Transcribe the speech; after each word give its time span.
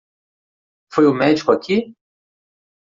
Foi 0.93 1.05
o 1.05 1.13
médico 1.13 1.51
aqui? 1.51 1.95